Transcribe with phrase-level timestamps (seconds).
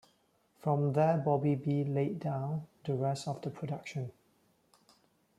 [0.63, 4.11] From there Bobby B laid down the rest of the production.